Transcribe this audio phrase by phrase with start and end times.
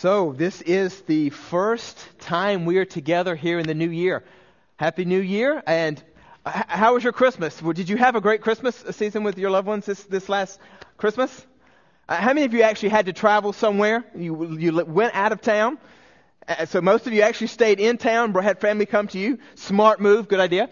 [0.00, 4.22] So, this is the first time we are together here in the new year.
[4.76, 5.60] Happy New Year.
[5.66, 6.00] And
[6.46, 7.58] how was your Christmas?
[7.58, 10.60] Did you have a great Christmas season with your loved ones this, this last
[10.98, 11.44] Christmas?
[12.08, 14.04] Uh, how many of you actually had to travel somewhere?
[14.14, 15.78] You, you went out of town?
[16.48, 19.38] Uh, so most of you actually stayed in town, had family come to you.
[19.54, 20.70] Smart move, good idea.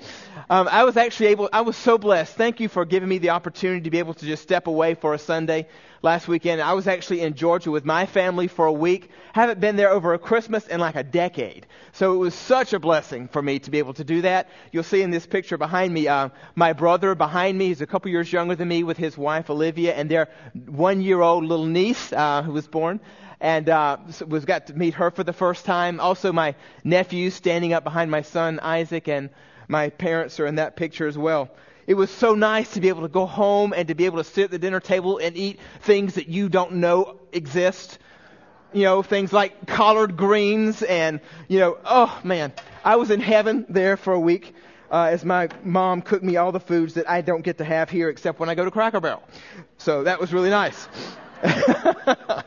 [0.49, 2.35] Um, I was actually able, I was so blessed.
[2.35, 5.13] Thank you for giving me the opportunity to be able to just step away for
[5.13, 5.67] a Sunday
[6.03, 6.63] last weekend.
[6.63, 9.11] I was actually in Georgia with my family for a week.
[9.35, 11.67] Haven't been there over a Christmas in like a decade.
[11.93, 14.49] So it was such a blessing for me to be able to do that.
[14.73, 18.11] You'll see in this picture behind me, uh, my brother behind me, he's a couple
[18.11, 20.29] years younger than me with his wife Olivia and their
[20.67, 23.01] one year old little niece, uh, who was born
[23.41, 26.01] and uh, was got to meet her for the first time.
[26.01, 26.55] Also, my
[26.85, 29.31] nephew standing up behind my son Isaac, and
[29.69, 31.51] my parents are in that picture as well.
[31.87, 34.25] It was so nice to be able to go home and to be able to
[34.25, 37.99] sit at the dinner table and eat things that you don't know exist.
[38.73, 42.53] You know, things like collard greens and, you know, oh man,
[42.85, 44.55] I was in heaven there for a week.
[44.91, 47.91] Uh, as my mom cooked me all the foods that I don't get to have
[47.91, 49.23] here except when I go to Cracker Barrel.
[49.79, 50.89] So that was really nice.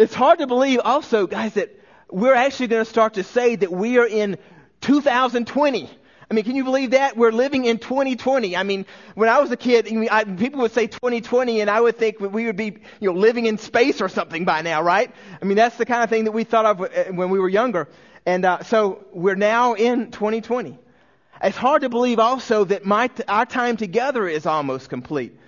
[0.00, 1.78] It's hard to believe also, guys, that
[2.10, 4.38] we're actually going to start to say that we are in
[4.80, 5.90] 2020.
[6.30, 7.18] I mean, can you believe that?
[7.18, 8.56] We're living in 2020.
[8.56, 11.98] I mean, when I was a kid, I, people would say 2020 and I would
[11.98, 15.14] think we would be, you know, living in space or something by now, right?
[15.42, 17.50] I mean, that's the kind of thing that we thought of uh, when we were
[17.50, 17.86] younger.
[18.24, 20.78] And uh, so we're now in 2020.
[21.42, 25.38] It's hard to believe also that my, our time together is almost complete.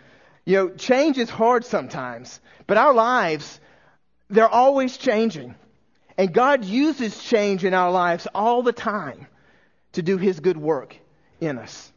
[0.44, 3.58] You know, change is hard sometimes, but our lives
[4.32, 5.54] they're always changing.
[6.18, 9.26] And God uses change in our lives all the time
[9.92, 10.96] to do His good work
[11.40, 11.92] in us.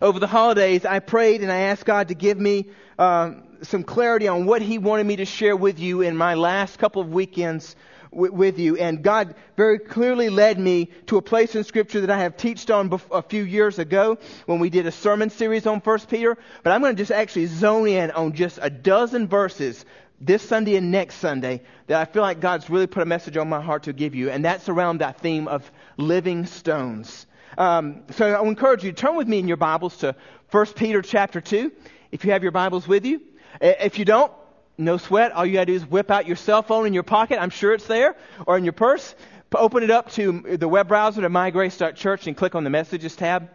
[0.00, 4.28] Over the holidays, I prayed and I asked God to give me um, some clarity
[4.28, 7.74] on what He wanted me to share with you in my last couple of weekends
[8.12, 8.76] w- with you.
[8.76, 12.70] And God very clearly led me to a place in Scripture that I have teached
[12.70, 16.36] on bef- a few years ago when we did a sermon series on First Peter.
[16.62, 19.84] But I'm going to just actually zone in on just a dozen verses
[20.20, 23.48] this Sunday and next Sunday that I feel like God's really put a message on
[23.48, 27.26] my heart to give you, and that's around that theme of living stones.
[27.56, 30.14] Um, so I encourage you to turn with me in your Bibles to
[30.50, 31.72] 1 Peter chapter 2,
[32.12, 33.20] if you have your Bibles with you.
[33.60, 34.32] If you don't,
[34.76, 35.32] no sweat.
[35.32, 37.40] All you got to do is whip out your cell phone in your pocket.
[37.40, 39.14] I'm sure it's there, or in your purse.
[39.54, 43.48] Open it up to the web browser to mygrace.church and click on the Messages tab.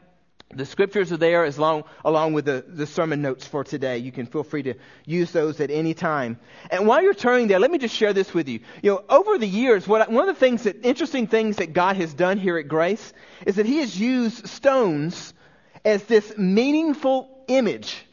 [0.55, 3.97] The scriptures are there as long, along with the, the sermon notes for today.
[3.97, 4.75] You can feel free to
[5.05, 6.39] use those at any time.
[6.69, 8.59] And while you're turning there, let me just share this with you.
[8.81, 11.97] You know, over the years, what, one of the things that, interesting things that God
[11.97, 13.13] has done here at Grace
[13.45, 15.33] is that He has used stones
[15.85, 18.05] as this meaningful image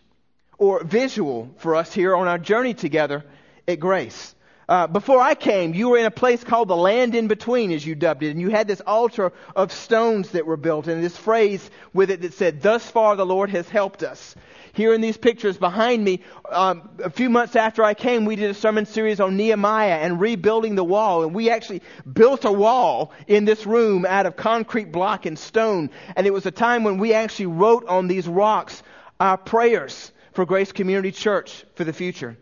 [0.59, 3.25] or visual for us here on our journey together
[3.67, 4.35] at Grace.
[4.71, 7.85] Uh, before I came, you were in a place called the land in between, as
[7.85, 11.17] you dubbed it, and you had this altar of stones that were built, and this
[11.17, 14.37] phrase with it that said, Thus far the Lord has helped us.
[14.73, 18.49] Here in these pictures behind me, um, a few months after I came, we did
[18.49, 21.83] a sermon series on Nehemiah and rebuilding the wall, and we actually
[22.13, 26.47] built a wall in this room out of concrete block and stone, and it was
[26.47, 28.85] a time when we actually wrote on these rocks
[29.19, 32.37] our prayers for Grace Community Church for the future.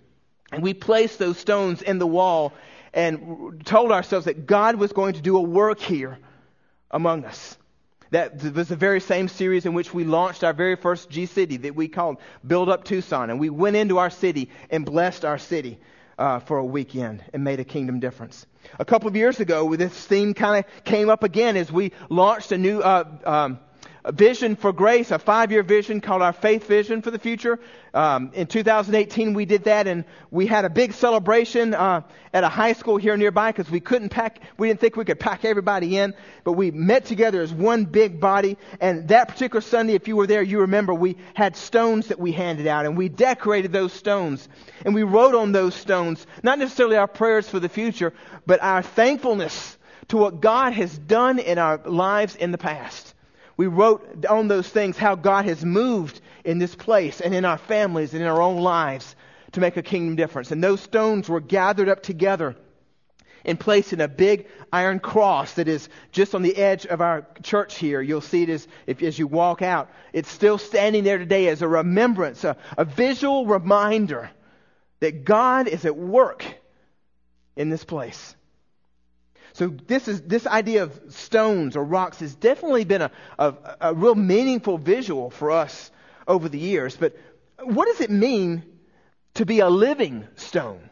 [0.52, 2.52] And we placed those stones in the wall
[2.94, 6.18] and told ourselves that God was going to do a work here
[6.90, 7.56] among us.
[8.10, 11.58] That was the very same series in which we launched our very first G City
[11.58, 12.16] that we called
[12.46, 13.28] Build Up Tucson.
[13.28, 15.78] And we went into our city and blessed our city
[16.18, 18.46] uh, for a weekend and made a kingdom difference.
[18.78, 22.50] A couple of years ago, this theme kind of came up again as we launched
[22.52, 23.60] a new uh, um,
[24.12, 27.58] vision for grace, a five year vision called our faith vision for the future.
[27.94, 32.02] Um, in 2018, we did that and we had a big celebration uh,
[32.32, 35.20] at a high school here nearby because we couldn't pack, we didn't think we could
[35.20, 36.14] pack everybody in,
[36.44, 38.56] but we met together as one big body.
[38.80, 42.32] And that particular Sunday, if you were there, you remember we had stones that we
[42.32, 44.48] handed out and we decorated those stones.
[44.84, 48.12] And we wrote on those stones, not necessarily our prayers for the future,
[48.46, 49.76] but our thankfulness
[50.08, 53.14] to what God has done in our lives in the past.
[53.58, 57.58] We wrote on those things how God has moved in this place and in our
[57.58, 59.16] families and in our own lives
[59.52, 60.52] to make a kingdom difference.
[60.52, 62.54] And those stones were gathered up together
[63.44, 67.26] and placed in a big iron cross that is just on the edge of our
[67.42, 68.00] church here.
[68.00, 69.90] You'll see it as, if, as you walk out.
[70.12, 74.30] It's still standing there today as a remembrance, a, a visual reminder
[75.00, 76.44] that God is at work
[77.56, 78.36] in this place.
[79.58, 83.10] So this is this idea of stones or rocks has definitely been a,
[83.40, 85.90] a, a real meaningful visual for us
[86.28, 86.96] over the years.
[86.96, 87.16] But
[87.64, 88.62] what does it mean
[89.34, 90.88] to be a living stone?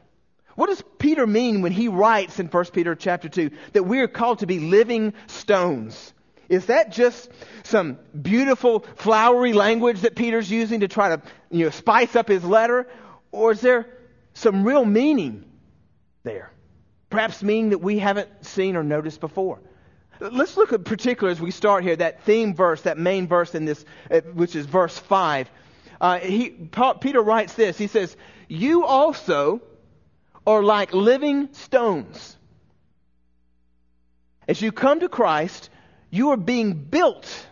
[0.56, 4.08] What does Peter mean when he writes in 1 Peter chapter 2 that we are
[4.08, 6.12] called to be living stones?
[6.48, 7.30] Is that just
[7.62, 11.22] some beautiful flowery language that Peter's using to try to
[11.52, 12.88] you know, spice up his letter?
[13.30, 13.86] Or is there
[14.34, 15.44] some real meaning
[16.24, 16.50] there?
[17.10, 19.60] Perhaps meaning that we haven't seen or noticed before.
[20.20, 23.64] Let's look at particular as we start here that theme verse, that main verse in
[23.64, 25.50] this, uh, which is verse 5.
[26.00, 26.50] Uh, he,
[27.00, 27.76] Peter writes this.
[27.78, 28.16] He says,
[28.48, 29.60] You also
[30.46, 32.36] are like living stones.
[34.48, 35.70] As you come to Christ,
[36.10, 37.46] you are being built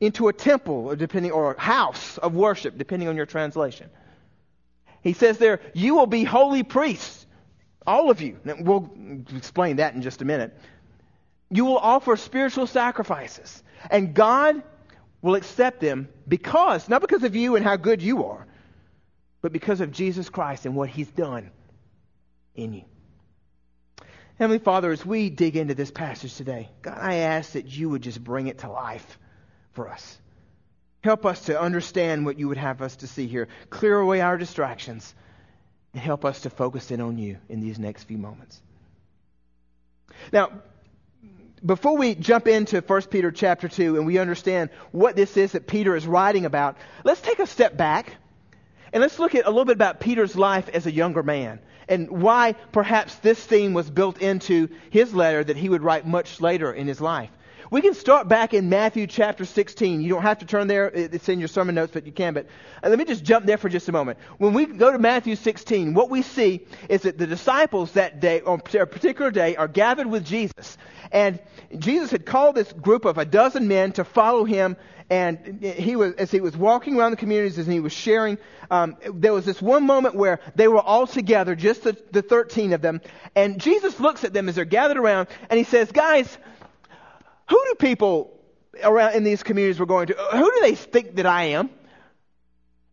[0.00, 3.90] into a temple, or depending, or a house of worship, depending on your translation.
[5.02, 7.26] He says there, you will be holy priests,
[7.88, 8.38] all of you.
[8.44, 8.90] We'll
[9.34, 10.56] explain that in just a minute.
[11.50, 14.62] You will offer spiritual sacrifices, and God
[15.22, 18.46] will accept them because, not because of you and how good you are,
[19.40, 21.50] but because of Jesus Christ and what He's done
[22.54, 22.84] in you.
[24.38, 28.02] Heavenly Father, as we dig into this passage today, God, I ask that you would
[28.02, 29.18] just bring it to life
[29.72, 30.18] for us.
[31.02, 33.48] Help us to understand what you would have us to see here.
[33.70, 35.14] Clear away our distractions
[35.92, 38.60] and help us to focus in on you in these next few moments.
[40.32, 40.50] Now,
[41.64, 45.66] before we jump into 1 Peter chapter 2 and we understand what this is that
[45.66, 48.14] Peter is writing about, let's take a step back
[48.92, 51.58] and let's look at a little bit about Peter's life as a younger man
[51.88, 56.40] and why perhaps this theme was built into his letter that he would write much
[56.40, 57.30] later in his life.
[57.70, 60.00] We can start back in Matthew chapter 16.
[60.00, 60.86] You don't have to turn there.
[60.88, 62.32] It's in your sermon notes, but you can.
[62.32, 62.46] But
[62.82, 64.18] uh, let me just jump there for just a moment.
[64.38, 68.40] When we go to Matthew 16, what we see is that the disciples that day,
[68.40, 70.78] on a particular day, are gathered with Jesus.
[71.12, 71.40] And
[71.78, 74.76] Jesus had called this group of a dozen men to follow him
[75.10, 78.36] and he was, as he was walking around the communities and he was sharing,
[78.70, 82.74] um, there was this one moment where they were all together, just the, the 13
[82.74, 83.00] of them.
[83.34, 86.36] And Jesus looks at them as they're gathered around and he says, guys,
[87.48, 88.38] who do people
[88.82, 91.70] around in these communities we're going to, who do they think that I am?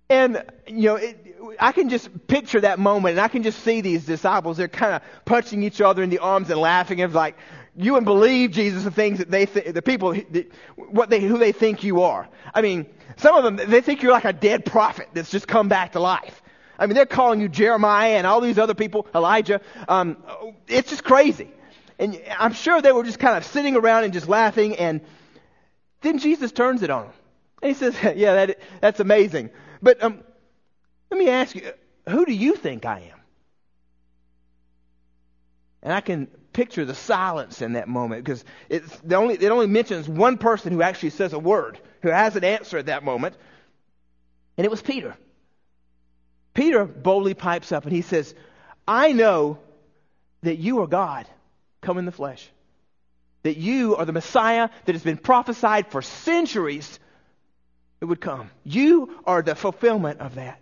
[0.09, 3.81] And, you know, it, I can just picture that moment and I can just see
[3.81, 4.57] these disciples.
[4.57, 6.99] They're kind of punching each other in the arms and laughing.
[6.99, 7.37] It's like,
[7.77, 10.15] you wouldn't believe Jesus the things that they th- the people
[10.77, 12.27] what they who they think you are.
[12.53, 12.85] I mean,
[13.17, 15.99] some of them they think you're like a dead prophet that's just come back to
[15.99, 16.41] life.
[16.79, 19.61] I mean, they're calling you Jeremiah and all these other people, Elijah.
[19.87, 20.17] Um,
[20.67, 21.51] it's just crazy.
[21.97, 24.75] And I'm sure they were just kind of sitting around and just laughing.
[24.75, 25.01] And
[26.01, 27.13] then Jesus turns it on them.
[27.61, 29.49] And he says, Yeah, that, that's amazing.
[29.81, 30.23] But um,
[31.09, 31.71] let me ask you,
[32.09, 33.19] who do you think I am?
[35.81, 39.67] And I can picture the silence in that moment because it's the only, it only
[39.67, 43.35] mentions one person who actually says a word, who has an answer at that moment.
[44.57, 45.15] And it was Peter.
[46.53, 48.33] Peter boldly pipes up and he says,
[48.87, 49.59] I know
[50.41, 51.27] that you are God
[51.85, 52.49] come in the flesh.
[53.43, 56.99] That you are the Messiah that has been prophesied for centuries
[58.01, 58.49] it would come.
[58.63, 60.59] You are the fulfillment of that.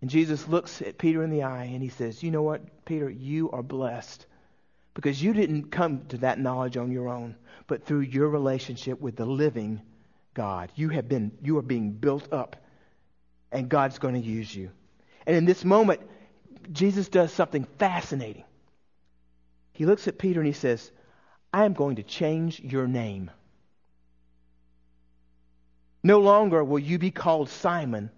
[0.00, 3.08] And Jesus looks at Peter in the eye and he says, You know what, Peter?
[3.08, 4.26] You are blessed
[4.94, 7.36] because you didn't come to that knowledge on your own,
[7.66, 9.80] but through your relationship with the living
[10.34, 10.70] God.
[10.74, 12.56] You have been, you are being built up,
[13.50, 14.70] and God's going to use you.
[15.26, 16.00] And in this moment,
[16.72, 18.44] Jesus does something fascinating.
[19.78, 20.90] He looks at Peter and he says,
[21.52, 23.30] I am going to change your name.
[26.02, 28.10] No longer will you be called Simon,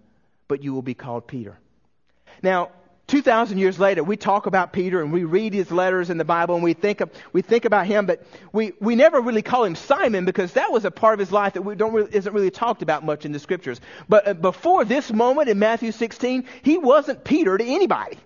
[0.47, 1.59] but you will be called Peter.
[2.41, 2.71] Now,
[3.05, 6.55] 2,000 years later, we talk about Peter and we read his letters in the Bible
[6.55, 9.75] and we think, of, we think about him, but we, we never really call him
[9.75, 12.49] Simon because that was a part of his life that we don't really, isn't really
[12.49, 13.79] talked about much in the scriptures.
[14.09, 18.17] But uh, before this moment in Matthew 16, he wasn't Peter to anybody.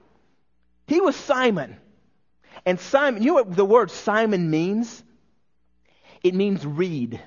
[0.88, 1.76] He was Simon.
[2.66, 5.04] And Simon, you know what the word Simon means?
[6.24, 7.22] It means reed.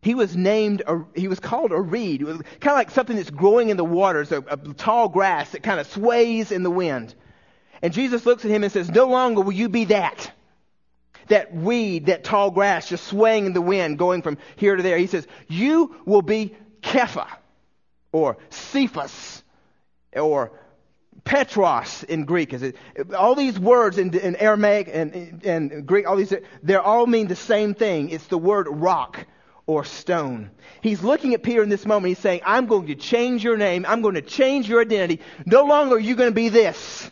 [0.00, 2.22] He was named, a, he was called a reed.
[2.22, 5.50] It was kind of like something that's growing in the waters, a, a tall grass
[5.50, 7.14] that kind of sways in the wind.
[7.82, 10.32] And Jesus looks at him and says, No longer will you be that.
[11.26, 14.96] That weed, that tall grass just swaying in the wind, going from here to there.
[14.96, 17.26] He says, You will be Kepha,
[18.12, 19.42] or Cephas,
[20.14, 20.52] or
[21.24, 22.52] Petros in Greek.
[22.52, 22.76] Is it,
[23.16, 26.32] all these words in, in Aramaic and, and Greek, all these,
[26.62, 28.10] they all mean the same thing.
[28.10, 29.26] It's the word rock
[29.66, 30.50] or stone.
[30.80, 32.08] He's looking at Peter in this moment.
[32.08, 33.84] He's saying, I'm going to change your name.
[33.86, 35.22] I'm going to change your identity.
[35.44, 37.10] No longer are you going to be this,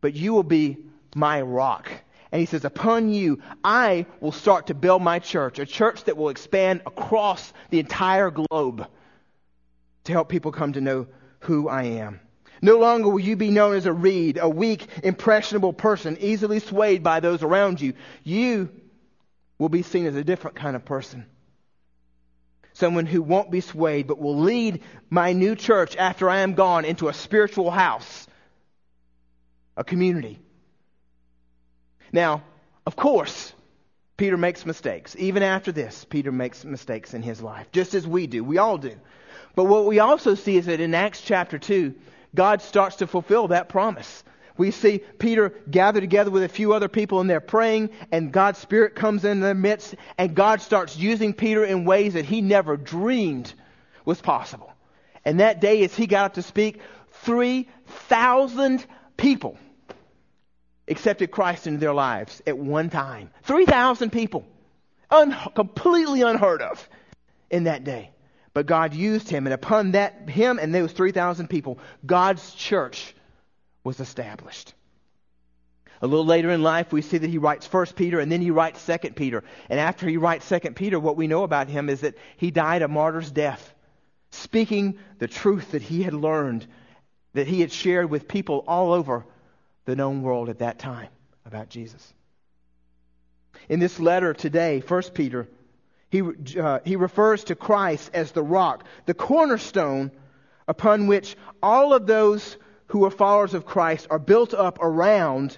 [0.00, 0.76] but you will be
[1.14, 1.90] my rock.
[2.30, 6.16] And he says, Upon you, I will start to build my church, a church that
[6.16, 8.86] will expand across the entire globe
[10.04, 11.06] to help people come to know
[11.40, 12.20] who I am.
[12.64, 17.02] No longer will you be known as a reed, a weak, impressionable person, easily swayed
[17.02, 17.94] by those around you.
[18.22, 18.70] You
[19.58, 21.26] will be seen as a different kind of person.
[22.72, 26.84] Someone who won't be swayed, but will lead my new church after I am gone
[26.84, 28.28] into a spiritual house,
[29.76, 30.38] a community.
[32.12, 32.44] Now,
[32.86, 33.52] of course,
[34.16, 35.16] Peter makes mistakes.
[35.18, 38.44] Even after this, Peter makes mistakes in his life, just as we do.
[38.44, 38.94] We all do.
[39.56, 41.94] But what we also see is that in Acts chapter 2,
[42.34, 44.24] God starts to fulfill that promise.
[44.56, 48.58] We see Peter gather together with a few other people and they're praying, and God's
[48.58, 52.76] Spirit comes in their midst, and God starts using Peter in ways that he never
[52.76, 53.52] dreamed
[54.04, 54.72] was possible.
[55.24, 56.80] And that day, as he got up to speak,
[57.22, 58.84] 3,000
[59.16, 59.58] people
[60.88, 63.30] accepted Christ into their lives at one time.
[63.44, 64.44] 3,000 people.
[65.10, 66.88] Un- completely unheard of
[67.50, 68.10] in that day.
[68.54, 73.14] But God used him, and upon that, him and those 3,000 people, God's church
[73.82, 74.74] was established.
[76.02, 78.50] A little later in life, we see that he writes First Peter, and then he
[78.50, 79.44] writes Second Peter.
[79.70, 82.82] And after he writes Second Peter, what we know about him is that he died
[82.82, 83.72] a martyr's death,
[84.30, 86.66] speaking the truth that he had learned,
[87.34, 89.24] that he had shared with people all over
[89.84, 91.08] the known world at that time
[91.46, 92.12] about Jesus.
[93.68, 95.48] In this letter today, First Peter,
[96.12, 96.20] he,
[96.60, 100.10] uh, he refers to Christ as the rock, the cornerstone
[100.68, 105.56] upon which all of those who are followers of Christ are built up around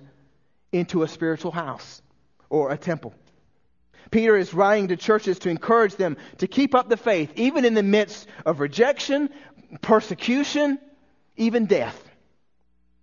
[0.70, 2.00] into a spiritual house
[2.50, 3.12] or a temple.
[4.12, 7.75] Peter is writing to churches to encourage them to keep up the faith, even in
[7.75, 9.30] the midst of rejection,
[9.82, 10.78] persecution,
[11.37, 12.00] even death.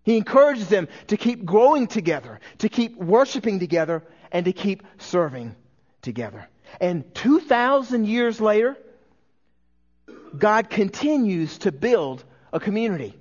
[0.03, 5.53] He encourages them to keep growing together, to keep worshiping together, and to keep serving
[6.01, 6.47] together.
[6.79, 8.77] And 2,000 years later,
[10.37, 12.23] God continues to build
[12.53, 13.17] a community,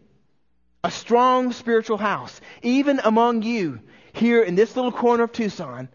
[0.84, 3.80] a strong spiritual house, even among you
[4.12, 5.88] here in this little corner of Tucson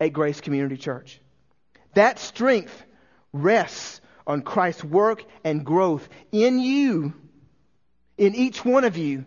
[0.00, 1.20] at Grace Community Church.
[1.94, 2.84] That strength
[3.32, 7.14] rests on Christ's work and growth in you,
[8.16, 9.24] in each one of you,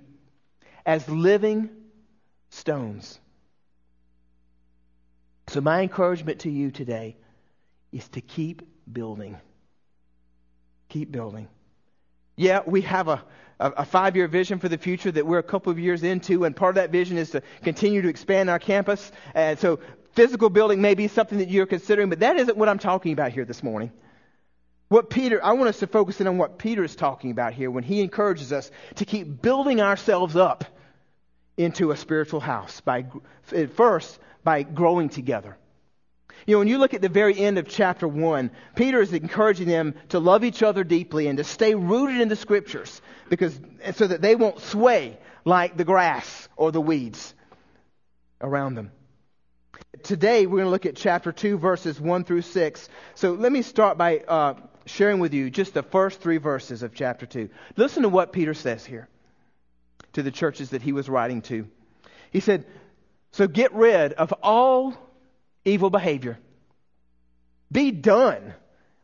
[0.86, 1.70] as living
[2.50, 3.20] stones.
[5.48, 7.18] So, my encouragement to you today
[7.92, 9.38] is to keep building.
[10.90, 11.48] Keep building.
[12.36, 13.24] Yeah, we have a,
[13.60, 16.56] a, five year vision for the future that we're a couple of years into, and
[16.56, 19.12] part of that vision is to continue to expand our campus.
[19.36, 19.80] And so,
[20.14, 23.32] physical building may be something that you're considering, but that isn't what I'm talking about
[23.32, 23.92] here this morning.
[24.88, 27.72] What Peter, I want us to focus in on what Peter is talking about here
[27.72, 30.66] when he encourages us to keep building ourselves up
[31.56, 33.06] into a spiritual house by,
[33.76, 35.58] first, by growing together.
[36.46, 39.68] You know, when you look at the very end of chapter 1, Peter is encouraging
[39.68, 43.60] them to love each other deeply and to stay rooted in the scriptures because,
[43.94, 47.34] so that they won't sway like the grass or the weeds
[48.42, 48.92] around them.
[50.04, 52.90] Today, we're going to look at chapter 2, verses 1 through 6.
[53.16, 56.94] So let me start by uh, sharing with you just the first three verses of
[56.94, 57.50] chapter 2.
[57.76, 59.08] Listen to what Peter says here
[60.14, 61.68] to the churches that he was writing to.
[62.32, 62.66] He said,
[63.32, 64.96] So get rid of all
[65.66, 66.40] evil behavior.
[67.72, 68.54] Be done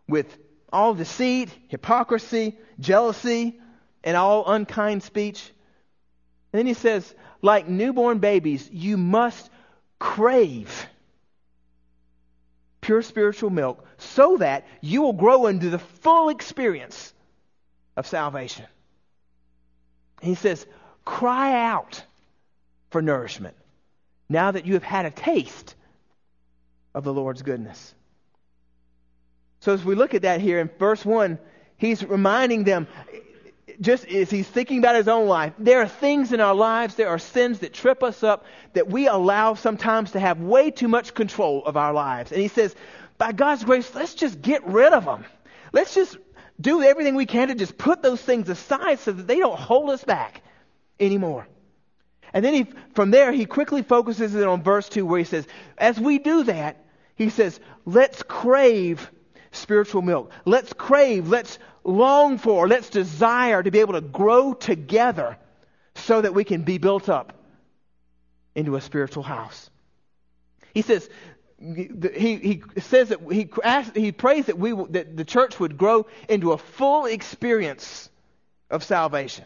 [0.07, 0.37] with
[0.71, 3.59] all deceit, hypocrisy, jealousy,
[4.03, 5.51] and all unkind speech.
[6.51, 9.49] And then he says, like newborn babies, you must
[9.99, 10.87] crave
[12.81, 17.13] pure spiritual milk so that you will grow into the full experience
[17.95, 18.65] of salvation.
[20.21, 20.65] He says,
[21.03, 22.03] cry out
[22.89, 23.55] for nourishment
[24.29, 25.75] now that you have had a taste
[26.93, 27.93] of the Lord's goodness.
[29.59, 31.39] So as we look at that here in verse 1,
[31.77, 32.87] he's reminding them,
[33.81, 37.09] just as he's thinking about his own life, there are things in our lives, there
[37.09, 41.13] are sins that trip us up that we allow sometimes to have way too much
[41.13, 42.31] control of our lives.
[42.31, 42.75] And he says,
[43.17, 45.25] by God's grace, let's just get rid of them.
[45.73, 46.17] Let's just
[46.59, 49.89] do everything we can to just put those things aside so that they don't hold
[49.89, 50.41] us back
[50.99, 51.47] anymore.
[52.33, 55.47] And then he, from there, he quickly focuses it on verse 2 where he says,
[55.77, 56.83] as we do that,
[57.15, 59.09] he says, let's crave
[59.51, 60.31] spiritual milk.
[60.45, 65.37] Let's crave, let's long for, let's desire to be able to grow together
[65.95, 67.33] so that we can be built up
[68.55, 69.69] into a spiritual house.
[70.73, 71.09] He says,
[71.59, 76.05] he, he says that he, asks, he prays that, we, that the church would grow
[76.29, 78.09] into a full experience
[78.69, 79.45] of salvation.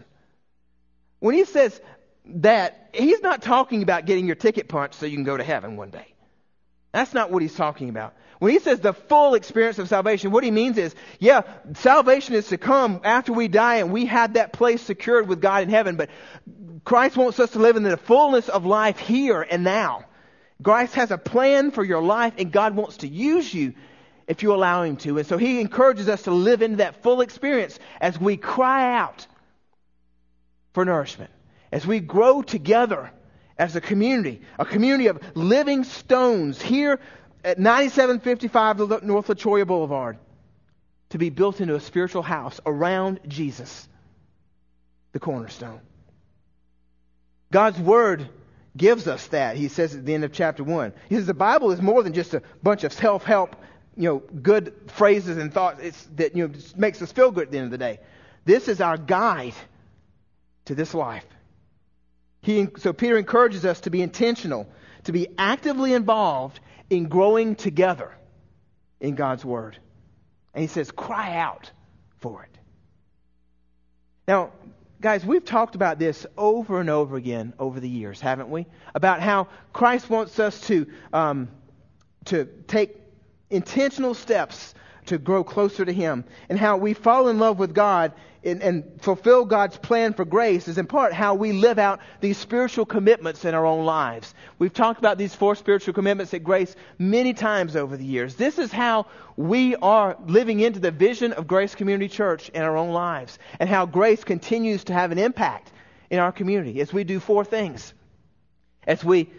[1.20, 1.80] When he says
[2.26, 5.78] that, he's not talking about getting your ticket punched so you can go to heaven
[5.78, 6.14] one day.
[6.92, 8.14] That's not what he's talking about.
[8.40, 11.44] When he says the full experience of salvation, what he means is, yeah,
[11.76, 15.64] salvation is to come after we die and we have that place secured with God
[15.64, 16.10] in heaven, but
[16.84, 20.06] Christ wants us to live in the fullness of life here and now.
[20.64, 23.74] Christ has a plan for your life and God wants to use you
[24.28, 25.18] if you allow him to.
[25.18, 29.28] And so he encourages us to live into that full experience as we cry out
[30.74, 31.32] for nourishment,
[31.72, 33.12] as we grow together
[33.58, 37.00] as a community, a community of living stones here
[37.44, 40.18] at 9755 North La Cholla Boulevard
[41.10, 43.88] to be built into a spiritual house around Jesus,
[45.12, 45.82] the cornerstone.
[47.52, 48.30] God's Word
[48.76, 49.58] gives us that.
[49.58, 50.94] He says at the end of chapter 1.
[51.10, 53.56] He says the Bible is more than just a bunch of self help,
[53.98, 57.52] you know, good phrases and thoughts it's, that you know, makes us feel good at
[57.52, 58.00] the end of the day.
[58.46, 59.54] This is our guide
[60.66, 61.26] to this life.
[62.42, 64.68] He, so Peter encourages us to be intentional,
[65.04, 68.12] to be actively involved in growing together
[69.00, 69.78] in God's Word.
[70.54, 71.72] And he says, cry out
[72.18, 72.58] for it.
[74.28, 74.52] Now,
[75.00, 78.66] guys, we've talked about this over and over again over the years, haven't we?
[78.94, 81.48] About how Christ wants us to, um,
[82.26, 82.98] to take
[83.50, 84.74] intentional steps
[85.08, 89.02] to grow closer to Him, and how we fall in love with God and, and,
[89.02, 93.46] fulfill God's plan for grace is in part how we live out these spiritual commitments
[93.46, 94.34] in our own lives.
[94.58, 98.36] We've talked about these four spiritual commitments at Grace many times over the years.
[98.36, 99.06] This is how
[99.38, 103.70] we are living into the vision of Grace Community Church in our own lives, and
[103.70, 105.72] how grace continues to have an impact
[106.10, 107.94] in our community as we do four things.
[108.88, 109.30] As we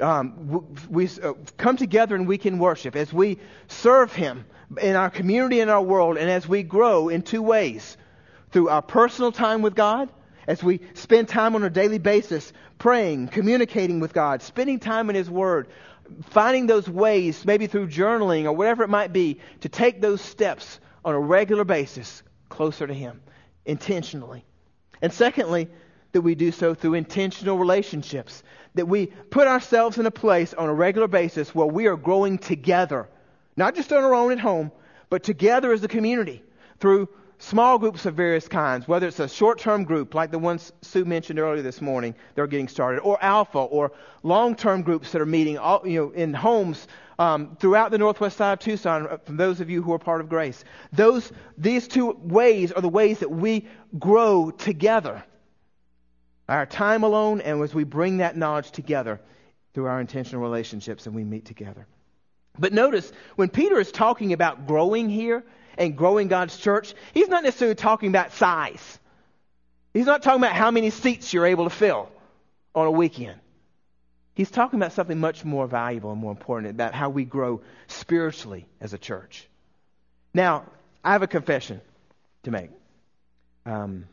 [0.00, 4.44] um, we uh, come together and we can worship, as we serve Him
[4.80, 7.96] in our community and our world, and as we grow in two ways
[8.50, 10.08] through our personal time with God,
[10.46, 15.16] as we spend time on a daily basis praying, communicating with God, spending time in
[15.16, 15.68] His Word,
[16.30, 20.80] finding those ways, maybe through journaling or whatever it might be, to take those steps
[21.04, 23.20] on a regular basis closer to Him,
[23.66, 24.44] intentionally.
[25.02, 25.68] And secondly,
[26.12, 28.42] that we do so through intentional relationships,
[28.74, 32.38] that we put ourselves in a place on a regular basis where we are growing
[32.38, 33.08] together,
[33.58, 34.70] not just on our own at home,
[35.10, 36.42] but together as a community
[36.78, 40.72] through small groups of various kinds, whether it's a short term group like the ones
[40.82, 43.92] Sue mentioned earlier this morning that are getting started, or alpha, or
[44.22, 46.86] long term groups that are meeting all, you know, in homes
[47.18, 50.20] um, throughout the northwest side of Tucson, uh, from those of you who are part
[50.20, 50.62] of Grace.
[50.92, 53.66] Those, these two ways are the ways that we
[53.98, 55.24] grow together.
[56.48, 59.20] Our time alone, and as we bring that knowledge together
[59.74, 61.86] through our intentional relationships and we meet together.
[62.58, 65.44] But notice, when Peter is talking about growing here,
[65.78, 68.98] and growing God's church, he's not necessarily talking about size.
[69.94, 72.10] He's not talking about how many seats you're able to fill
[72.74, 73.40] on a weekend.
[74.34, 78.66] He's talking about something much more valuable and more important about how we grow spiritually
[78.80, 79.48] as a church.
[80.34, 80.64] Now,
[81.02, 81.80] I have a confession
[82.42, 82.70] to make.
[83.64, 84.06] Um,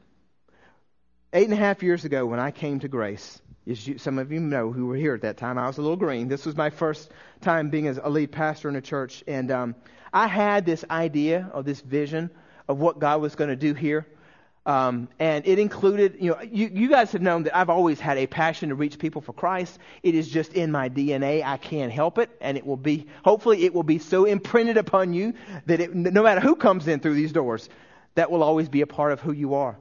[1.34, 4.32] eight and a half years ago, when I came to Grace, as you, some of
[4.32, 6.28] you know who were here at that time, I was a little green.
[6.28, 9.76] This was my first time being as a lead pastor in a church, and um,
[10.14, 12.30] I had this idea or this vision
[12.68, 14.06] of what God was going to do here.
[14.66, 18.18] Um, and it included, you know, you, you guys have known that I've always had
[18.18, 19.78] a passion to reach people for Christ.
[20.02, 21.44] It is just in my DNA.
[21.46, 22.32] I can't help it.
[22.42, 25.36] And it will be, hopefully, it will be so imprinted upon you
[25.68, 27.70] that it, no matter who comes in through these doors,
[28.16, 29.78] that will always be a part of who you are.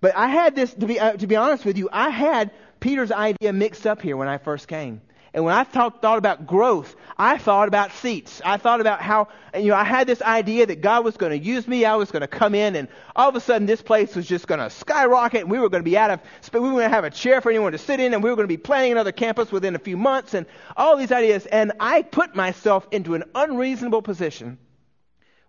[0.00, 3.12] But I had this, to be, uh, to be honest with you, I had Peter's
[3.12, 5.00] idea mixed up here when I first came.
[5.32, 8.42] And when I thought, thought about growth, I thought about seats.
[8.44, 11.38] I thought about how, you know, I had this idea that God was going to
[11.38, 11.84] use me.
[11.84, 14.48] I was going to come in, and all of a sudden, this place was just
[14.48, 16.20] going to skyrocket, and we were going to be out of,
[16.52, 18.34] we were going to have a chair for anyone to sit in, and we were
[18.34, 21.46] going to be planning another campus within a few months, and all these ideas.
[21.46, 24.58] And I put myself into an unreasonable position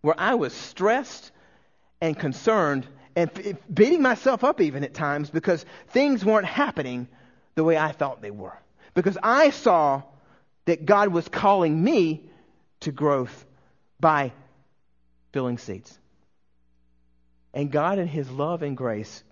[0.02, 1.32] where I was stressed
[2.02, 7.08] and concerned and beating myself up even at times because things weren't happening
[7.56, 8.58] the way I thought they were
[8.94, 10.04] because I saw
[10.66, 12.30] that God was calling me
[12.82, 13.46] to growth
[14.00, 14.32] by
[15.32, 15.98] filling seats.
[17.54, 19.24] And God, in His love and grace,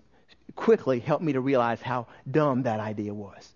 [0.54, 3.48] quickly helped me to realize how dumb that idea was.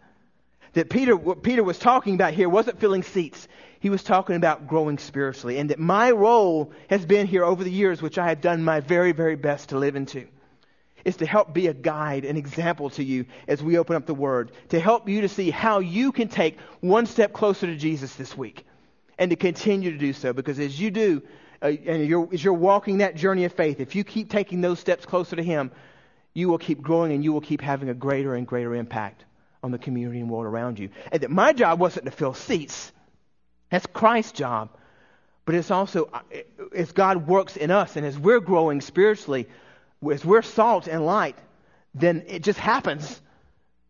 [0.72, 3.46] That Peter, what Peter was talking about here wasn't filling seats.
[3.78, 5.58] He was talking about growing spiritually.
[5.58, 8.80] And that my role has been here over the years, which I have done my
[8.80, 10.26] very, very best to live into
[11.04, 14.14] is to help be a guide, an example to you as we open up the
[14.14, 18.14] Word, to help you to see how you can take one step closer to Jesus
[18.14, 18.64] this week
[19.18, 20.32] and to continue to do so.
[20.32, 21.22] Because as you do,
[21.62, 24.80] uh, and you're, as you're walking that journey of faith, if you keep taking those
[24.80, 25.70] steps closer to Him,
[26.32, 29.24] you will keep growing and you will keep having a greater and greater impact
[29.62, 30.90] on the community and world around you.
[31.12, 32.92] And that my job wasn't to fill seats.
[33.70, 34.70] That's Christ's job.
[35.46, 36.20] But it's also, uh,
[36.74, 39.46] as God works in us and as we're growing spiritually,
[40.12, 41.36] as we're salt and light,
[41.94, 43.20] then it just happens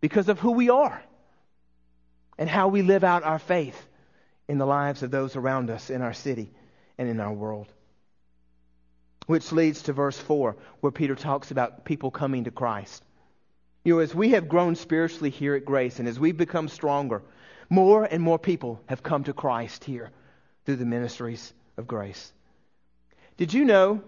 [0.01, 1.03] because of who we are
[2.39, 3.87] and how we live out our faith
[4.49, 6.51] in the lives of those around us in our city
[6.99, 7.67] and in our world.
[9.27, 13.03] Which leads to verse 4, where Peter talks about people coming to Christ.
[13.85, 17.23] You know, as we have grown spiritually here at Grace and as we've become stronger,
[17.71, 20.11] more and more people have come to Christ here
[20.65, 22.33] through the ministries of grace.
[23.37, 24.03] Did you know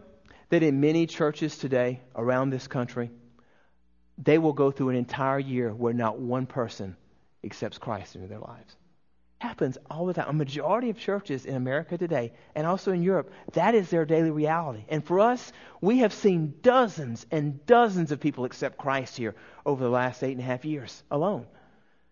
[0.48, 3.11] that in many churches today around this country,
[4.18, 6.96] they will go through an entire year where not one person
[7.44, 8.76] accepts Christ into their lives?
[9.38, 10.28] happens all the time.
[10.28, 14.30] A majority of churches in America today and also in Europe, that is their daily
[14.30, 14.85] reality.
[14.88, 19.82] And for us, we have seen dozens and dozens of people accept Christ here over
[19.82, 21.46] the last eight and a half years alone.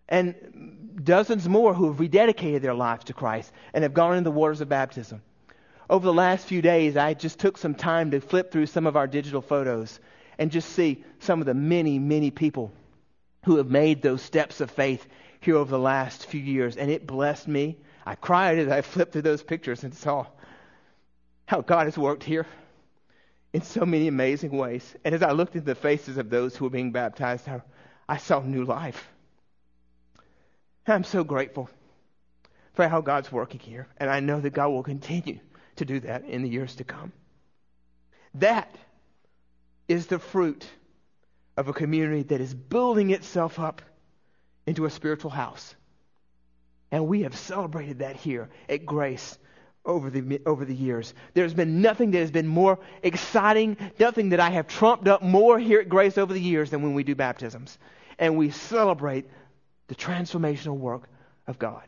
[0.07, 4.35] And dozens more who have rededicated their lives to Christ and have gone into the
[4.35, 5.21] waters of baptism.
[5.89, 8.95] Over the last few days, I just took some time to flip through some of
[8.95, 9.99] our digital photos
[10.39, 12.71] and just see some of the many, many people
[13.45, 15.05] who have made those steps of faith
[15.41, 17.77] here over the last few years, and it blessed me.
[18.03, 20.25] I cried as I flipped through those pictures and saw
[21.45, 22.47] how God has worked here
[23.53, 24.95] in so many amazing ways.
[25.05, 27.47] And as I looked into the faces of those who were being baptized,
[28.09, 29.07] I saw new life.
[30.87, 31.69] And I'm so grateful
[32.73, 35.39] for how God's working here, and I know that God will continue
[35.77, 37.11] to do that in the years to come.
[38.35, 38.73] That
[39.87, 40.67] is the fruit
[41.57, 43.81] of a community that is building itself up
[44.65, 45.75] into a spiritual house.
[46.91, 49.37] And we have celebrated that here at Grace
[49.85, 51.13] over the, over the years.
[51.33, 55.59] There's been nothing that has been more exciting, nothing that I have trumped up more
[55.59, 57.77] here at Grace over the years than when we do baptisms.
[58.17, 59.25] And we celebrate
[59.87, 61.07] the transformational work
[61.47, 61.83] of God.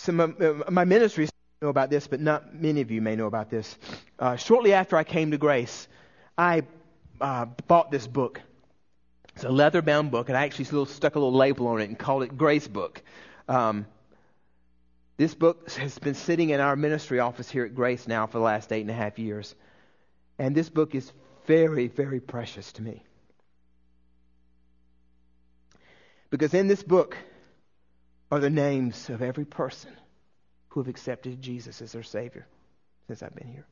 [0.00, 1.30] Some of uh, my ministries
[1.62, 3.76] know about this, but not many of you may know about this.
[4.18, 5.88] Uh, shortly after I came to Grace,
[6.36, 6.62] I
[7.20, 8.40] uh, bought this book
[9.40, 11.98] it's a leather bound book, and I actually stuck a little label on it and
[11.98, 13.02] called it Grace Book.
[13.48, 13.86] Um,
[15.16, 18.44] this book has been sitting in our ministry office here at Grace now for the
[18.44, 19.54] last eight and a half years.
[20.38, 21.10] And this book is
[21.46, 23.02] very, very precious to me.
[26.30, 27.16] Because in this book
[28.30, 29.90] are the names of every person
[30.68, 32.46] who have accepted Jesus as their Savior
[33.06, 33.66] since I've been here.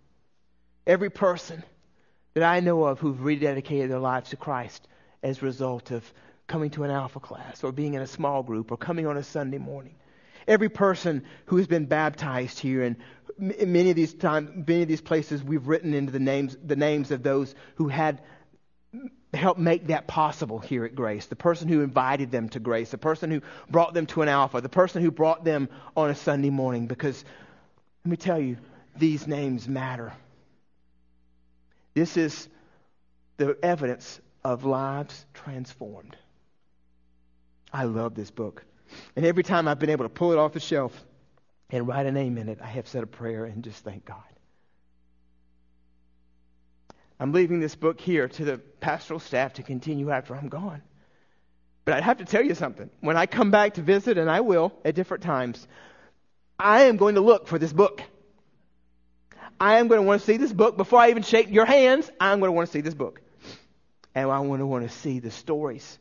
[0.87, 1.63] Every person
[2.35, 4.87] that I know of who've rededicated their lives to Christ
[5.23, 6.13] as a result of
[6.47, 9.23] coming to an alpha class or being in a small group or coming on a
[9.23, 9.95] Sunday morning.
[10.47, 12.97] Every person who has been baptized here, and
[13.39, 17.11] many of these times, many of these places, we've written into the names, the names
[17.11, 18.23] of those who had
[19.35, 21.27] helped make that possible here at Grace.
[21.27, 24.61] The person who invited them to Grace, the person who brought them to an alpha,
[24.61, 26.87] the person who brought them on a Sunday morning.
[26.87, 27.25] Because
[28.05, 28.57] let me tell you,
[28.97, 30.13] these names matter.
[31.95, 32.49] This is
[33.37, 36.17] the evidence of lives transformed.
[37.73, 38.65] I love this book.
[39.15, 40.93] And every time I've been able to pull it off the shelf
[41.71, 44.23] and write a name in it, I have said a prayer and just thank God.
[47.21, 50.83] I'm leaving this book here to the pastoral staff to continue after I'm gone.
[51.85, 52.91] But I'd have to tell you something.
[53.01, 55.67] When I come back to visit, and I will at different times,
[56.59, 58.03] I am going to look for this book.
[59.61, 60.77] I am going to want to see this book.
[60.77, 63.21] Before I even shake your hands, I'm going to want to see this book.
[64.15, 65.99] And I want to want to see the stories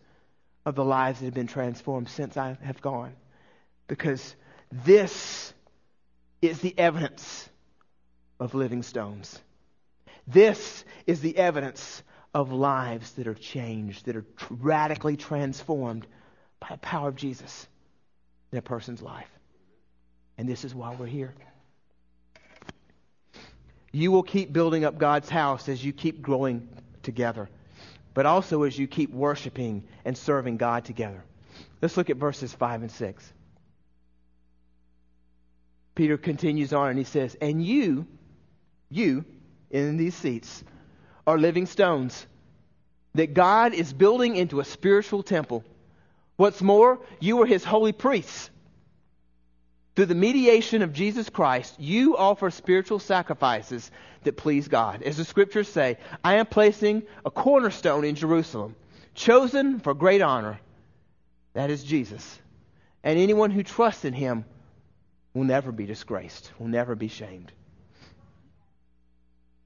[0.65, 3.13] of the lives that have been transformed since I have gone.
[3.87, 4.35] Because
[4.71, 5.53] this
[6.41, 7.49] is the evidence
[8.39, 9.39] of living stones.
[10.27, 16.05] This is the evidence of lives that are changed, that are radically transformed
[16.59, 17.67] by the power of Jesus
[18.51, 19.29] in a person's life.
[20.37, 21.33] And this is why we're here.
[23.91, 26.67] You will keep building up God's house as you keep growing
[27.01, 27.49] together
[28.17, 31.23] but also as you keep worshiping and serving God together.
[31.83, 33.33] Let's look at verses 5 and 6.
[35.93, 38.07] Peter continues on and he says, And you,
[38.89, 39.23] you
[39.71, 40.63] in these seats,
[41.25, 42.25] are living stones
[43.15, 45.63] that God is building into a spiritual temple.
[46.35, 48.49] What's more, you are his holy priests.
[49.95, 53.89] Through the mediation of Jesus Christ, you offer spiritual sacrifices
[54.23, 55.01] that please God.
[55.01, 58.75] As the scriptures say, I am placing a cornerstone in Jerusalem,
[59.15, 60.59] chosen for great honor.
[61.53, 62.39] That is Jesus.
[63.03, 64.45] And anyone who trusts in him
[65.33, 67.51] will never be disgraced, will never be shamed.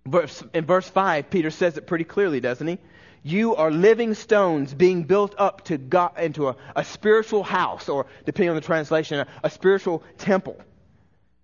[0.06, 2.80] Verse, in verse 5, Peter says it pretty clearly, doesn't he?
[3.24, 8.08] You are living stones being built up to God, into a, a spiritual house, or
[8.26, 10.60] depending on the translation, a, a spiritual temple.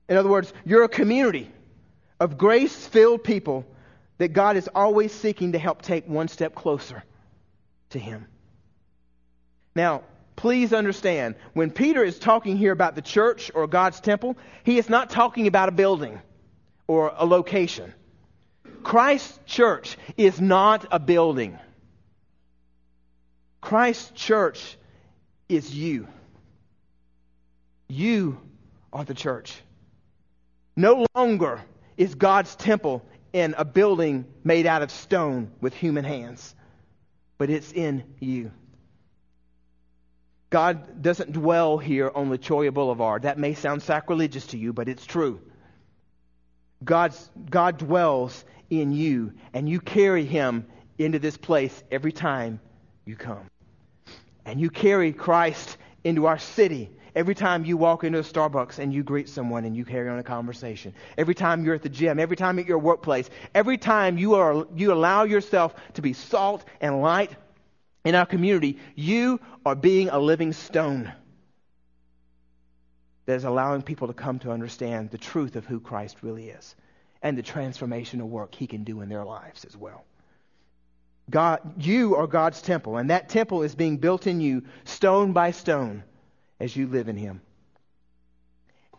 [0.10, 1.52] In other words, you're a community
[2.20, 3.66] of grace filled people
[4.18, 7.04] that God is always seeking to help take one step closer
[7.92, 8.26] to Him.
[9.76, 10.02] Now,
[10.36, 14.90] please understand, when Peter is talking here about the church or God's temple, he is
[14.90, 16.20] not talking about a building
[16.88, 17.94] or a location.
[18.84, 21.60] Christ's church is not a building.
[23.62, 24.78] Christ's church
[25.50, 26.08] is you.
[27.88, 28.40] You
[28.94, 29.56] are the church.
[30.76, 31.62] No longer
[31.98, 36.56] is God's temple in a building made out of stone with human hands,
[37.38, 38.52] but it's in you.
[40.50, 43.24] God doesn't dwell here on La Cholla Boulevard.
[43.24, 45.42] That may sound sacrilegious to you, but it's true.
[46.84, 50.66] God's, God dwells in you, and you carry him
[50.98, 52.60] into this place every time
[53.06, 53.50] you come.
[54.46, 58.94] And you carry Christ into our city every time you walk into a Starbucks and
[58.94, 60.94] you greet someone and you carry on a conversation.
[61.18, 64.68] Every time you're at the gym, every time at your workplace, every time you, are,
[64.76, 67.32] you allow yourself to be salt and light
[68.06, 71.12] in our community, you are being a living stone
[73.26, 76.76] that is allowing people to come to understand the truth of who Christ really is
[77.22, 80.06] and the transformational work he can do in their lives as well.
[81.30, 85.52] God, you are God's temple, and that temple is being built in you stone by
[85.52, 86.04] stone
[86.60, 87.42] as you live in him.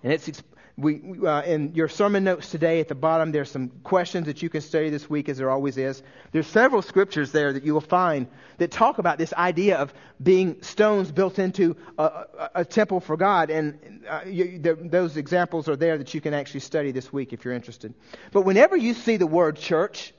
[0.03, 0.43] And it's
[0.79, 4.49] we, uh, in your sermon notes today at the bottom, there's some questions that you
[4.49, 6.03] can study this week, as there always is.
[6.31, 10.63] There's several scriptures there that you will find that talk about this idea of being
[10.63, 15.69] stones built into a, a, a temple for God, and uh, you, the, those examples
[15.69, 17.93] are there that you can actually study this week if you're interested.
[18.31, 20.15] But whenever you see the word church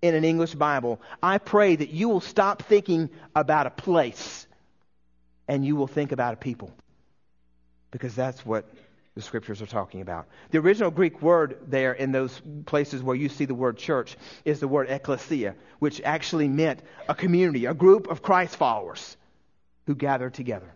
[0.00, 4.46] in an English Bible, I pray that you will stop thinking about a place
[5.46, 6.72] and you will think about a people,
[7.90, 8.64] because that's what
[9.18, 10.28] the scriptures are talking about.
[10.52, 14.60] The original Greek word there in those places where you see the word church is
[14.60, 19.16] the word ecclesia, which actually meant a community, a group of Christ followers
[19.88, 20.72] who gather together.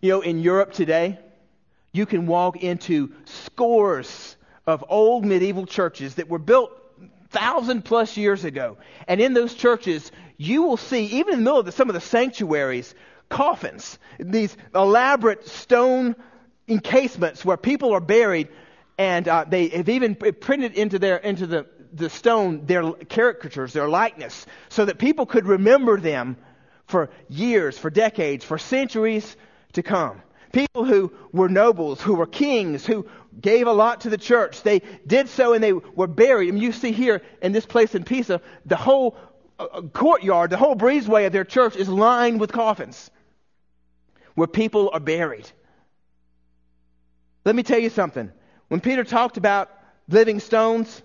[0.00, 1.20] You know, in Europe today,
[1.92, 6.72] you can walk into scores of old medieval churches that were built
[7.30, 8.76] thousand plus years ago.
[9.06, 11.94] And in those churches, you will see, even in the middle of the, some of
[11.94, 12.92] the sanctuaries,
[13.28, 16.16] coffins, these elaborate stone
[16.72, 18.48] encasements where people are buried,
[18.98, 23.88] and uh, they have even printed into their into the the stone their caricatures, their
[23.88, 26.36] likeness, so that people could remember them
[26.86, 29.36] for years, for decades, for centuries
[29.74, 30.22] to come.
[30.52, 33.06] People who were nobles, who were kings, who
[33.40, 34.62] gave a lot to the church.
[34.62, 36.52] They did so and they were buried.
[36.52, 39.16] Mean, you see here in this place in Pisa, the whole
[39.58, 43.10] uh, uh courtyard, the whole breezeway of their church is lined with coffins
[44.34, 45.50] where people are buried.
[47.44, 48.30] Let me tell you something.
[48.68, 49.70] When Peter talked about
[50.08, 51.02] living stones,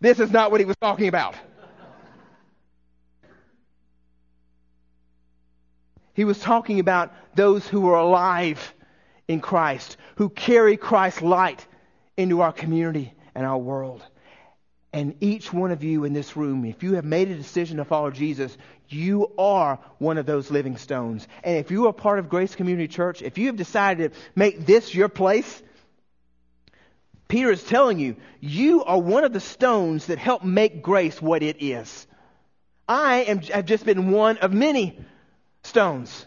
[0.00, 1.34] this is not what he was talking about.
[6.14, 8.72] He was talking about those who are alive
[9.26, 11.66] in Christ, who carry Christ's light
[12.16, 14.04] into our community and our world.
[14.92, 17.84] And each one of you in this room, if you have made a decision to
[17.84, 18.56] follow Jesus,
[18.88, 21.26] you are one of those living stones.
[21.42, 24.66] And if you are part of Grace Community Church, if you have decided to make
[24.66, 25.62] this your place,
[27.28, 31.42] Peter is telling you, you are one of the stones that help make grace what
[31.42, 32.06] it is.
[32.86, 34.98] I am, have just been one of many
[35.62, 36.26] stones.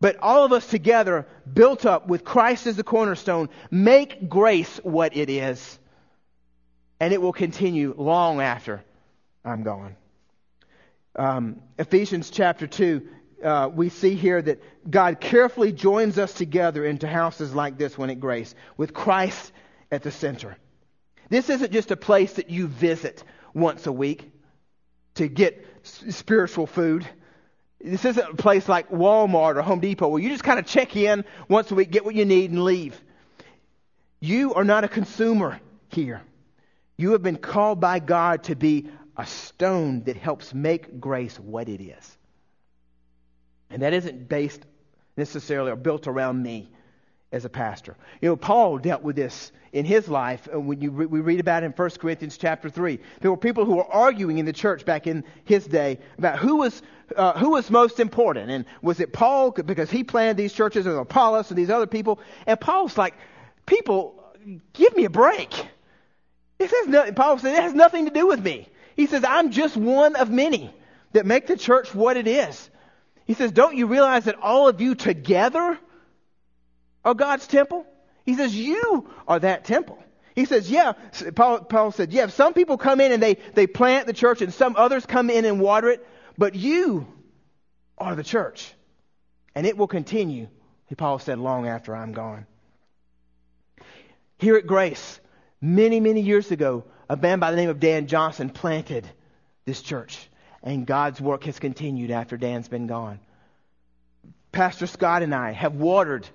[0.00, 5.16] But all of us together, built up with Christ as the cornerstone, make grace what
[5.16, 5.78] it is.
[6.98, 8.82] And it will continue long after
[9.44, 9.96] I'm gone
[11.16, 13.08] um, Ephesians chapter 2,
[13.42, 18.10] uh, we see here that God carefully joins us together into houses like this one
[18.10, 19.52] at Grace, with Christ
[19.90, 20.56] at the center.
[21.28, 24.30] This isn't just a place that you visit once a week
[25.14, 27.06] to get spiritual food.
[27.80, 30.96] This isn't a place like Walmart or Home Depot where you just kind of check
[30.96, 33.00] in once a week, get what you need, and leave.
[34.20, 36.20] You are not a consumer here.
[36.98, 38.90] You have been called by God to be
[39.20, 42.18] a stone that helps make grace what it is.
[43.68, 44.62] And that isn't based
[45.16, 46.70] necessarily or built around me
[47.32, 47.96] as a pastor.
[48.20, 51.38] You know, Paul dealt with this in his life uh, when you re- we read
[51.38, 52.98] about it in 1 Corinthians chapter 3.
[53.20, 56.56] There were people who were arguing in the church back in his day about who
[56.56, 56.82] was,
[57.14, 58.50] uh, who was most important.
[58.50, 62.18] And was it Paul because he planted these churches or Apollos or these other people?
[62.46, 63.14] And Paul's like,
[63.66, 64.24] people,
[64.72, 65.52] give me a break.
[66.58, 68.68] It says nothing, Paul says it has nothing to do with me.
[69.00, 70.70] He says, I'm just one of many
[71.12, 72.68] that make the church what it is.
[73.24, 75.78] He says, Don't you realize that all of you together
[77.02, 77.86] are God's temple?
[78.26, 79.98] He says, You are that temple.
[80.34, 80.92] He says, Yeah,
[81.34, 84.52] Paul, Paul said, Yeah, some people come in and they, they plant the church, and
[84.52, 87.06] some others come in and water it, but you
[87.96, 88.70] are the church.
[89.54, 90.48] And it will continue,
[90.94, 92.46] Paul said, long after I'm gone.
[94.38, 95.20] Here at Grace,
[95.58, 99.04] many, many years ago, a man by the name of Dan Johnson planted
[99.64, 100.16] this church.
[100.62, 103.18] And God's work has continued after Dan's been gone.
[104.52, 106.28] Pastor Scott and I have watered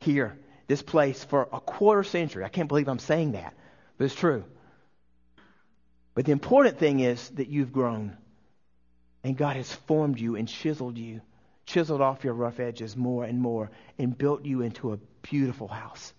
[0.00, 2.44] here, this place, for a quarter century.
[2.44, 3.54] I can't believe I'm saying that,
[3.96, 4.44] but it's true.
[6.14, 8.14] But the important thing is that you've grown.
[9.24, 11.22] And God has formed you and chiseled you,
[11.64, 16.12] chiseled off your rough edges more and more, and built you into a beautiful house.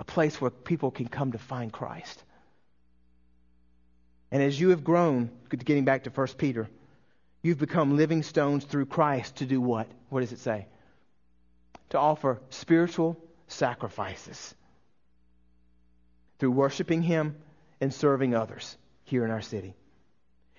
[0.00, 2.22] A place where people can come to find Christ.
[4.34, 6.68] And as you have grown, getting back to 1 Peter,
[7.40, 9.86] you've become living stones through Christ to do what?
[10.08, 10.66] What does it say?
[11.90, 13.16] To offer spiritual
[13.46, 14.52] sacrifices
[16.40, 17.36] through worshiping Him
[17.80, 19.76] and serving others here in our city.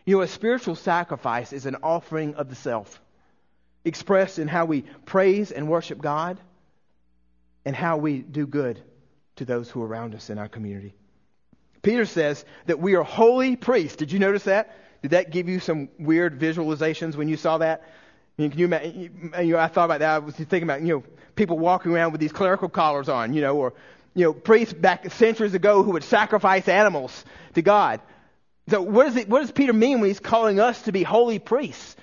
[0.05, 3.01] You know, a spiritual sacrifice is an offering of the self,
[3.83, 6.39] expressed in how we praise and worship God
[7.65, 8.81] and how we do good
[9.35, 10.95] to those who are around us in our community.
[11.85, 13.95] Peter says that we are holy priests.
[13.95, 14.75] Did you notice that?
[15.03, 17.83] Did that give you some weird visualizations when you saw that?
[17.83, 19.33] I mean, can you imagine?
[19.39, 20.09] You know, I thought about that.
[20.09, 21.03] I was thinking about you know
[21.35, 23.73] people walking around with these clerical collars on, you know, or
[24.15, 28.01] you know priests back centuries ago who would sacrifice animals to God.
[28.67, 29.29] So what does it?
[29.29, 31.95] What does Peter mean when he's calling us to be holy priests?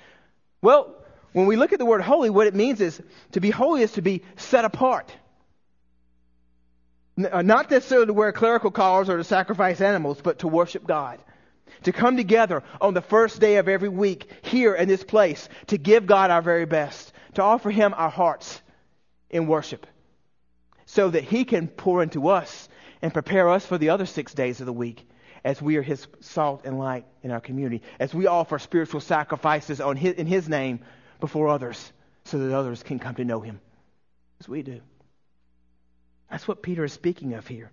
[0.61, 0.95] Well,
[1.33, 3.01] when we look at the word holy, what it means is
[3.33, 5.13] to be holy is to be set apart.
[7.17, 11.19] Uh, not necessarily to wear clerical collars or to sacrifice animals, but to worship God.
[11.83, 15.77] To come together on the first day of every week here in this place to
[15.77, 18.61] give God our very best, to offer Him our hearts
[19.29, 19.85] in worship,
[20.85, 22.69] so that He can pour into us
[23.01, 25.07] and prepare us for the other six days of the week
[25.43, 29.79] as we are His salt and light in our community, as we offer spiritual sacrifices
[29.97, 30.79] his, in His name
[31.19, 31.91] before others,
[32.23, 33.59] so that others can come to know Him
[34.39, 34.81] as we do.
[36.33, 37.69] That's what Peter is speaking of here.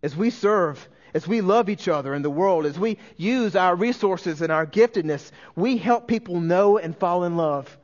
[0.00, 3.74] As we serve, as we love each other in the world, as we use our
[3.74, 7.76] resources and our giftedness, we help people know and fall in love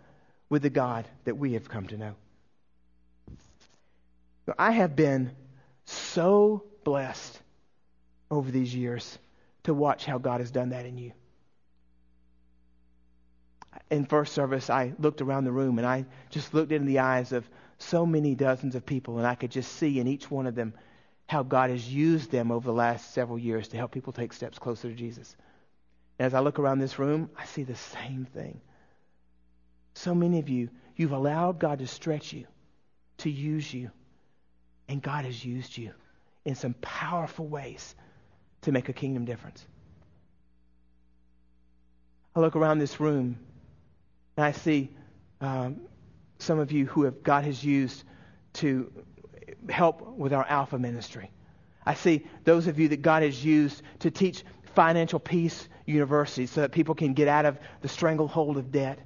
[0.48, 2.14] with the God that we have come to know.
[4.56, 5.32] I have been
[5.86, 7.40] so blessed
[8.30, 9.18] over these years
[9.64, 11.10] to watch how God has done that in you.
[13.90, 17.32] In first service, I looked around the room and I just looked into the eyes
[17.32, 17.44] of
[17.82, 20.74] so many dozens of people, and I could just see in each one of them
[21.26, 24.58] how God has used them over the last several years to help people take steps
[24.58, 25.36] closer to Jesus.
[26.18, 28.60] And as I look around this room, I see the same thing.
[29.94, 32.46] So many of you, you've allowed God to stretch you,
[33.18, 33.90] to use you,
[34.88, 35.92] and God has used you
[36.44, 37.94] in some powerful ways
[38.62, 39.64] to make a kingdom difference.
[42.34, 43.38] I look around this room
[44.36, 44.90] and I see
[45.40, 45.80] um,
[46.42, 48.04] some of you who have, God has used
[48.54, 48.90] to
[49.68, 51.30] help with our Alpha ministry.
[51.84, 56.60] I see those of you that God has used to teach financial peace universities so
[56.60, 58.98] that people can get out of the stranglehold of debt.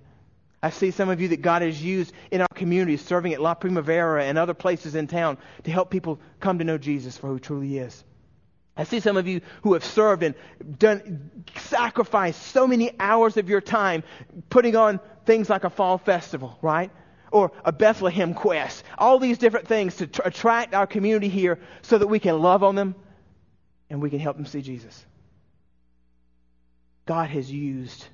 [0.62, 3.54] I see some of you that God has used in our community, serving at La
[3.54, 7.34] Primavera and other places in town to help people come to know Jesus for who
[7.34, 8.04] he truly is.
[8.76, 10.34] I see some of you who have served and
[10.78, 14.02] done, sacrificed so many hours of your time
[14.50, 16.90] putting on things like a fall festival, right?
[17.34, 18.84] Or a Bethlehem quest.
[18.96, 22.62] All these different things to tr- attract our community here so that we can love
[22.62, 22.94] on them
[23.90, 25.04] and we can help them see Jesus.
[27.06, 28.06] God has used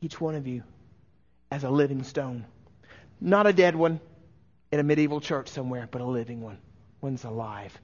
[0.00, 0.62] each one of you
[1.50, 2.46] as a living stone.
[3.20, 3.98] Not a dead one
[4.70, 6.58] in a medieval church somewhere, but a living one.
[7.00, 7.76] One's alive.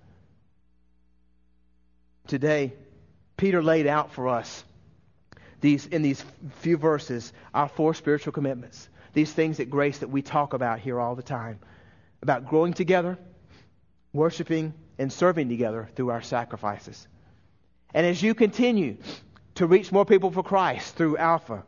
[2.29, 2.75] Today,
[3.37, 4.63] Peter laid out for us
[5.61, 6.25] these, in these
[6.61, 11.01] few verses our four spiritual commitments these things at Grace that we talk about here
[11.01, 11.59] all the time
[12.23, 13.19] about growing together,
[14.13, 17.07] worshiping, and serving together through our sacrifices.
[17.93, 18.97] And as you continue
[19.57, 21.65] to reach more people for Christ through Alpha,